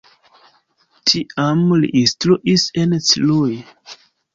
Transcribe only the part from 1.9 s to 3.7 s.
instruis en Cluj.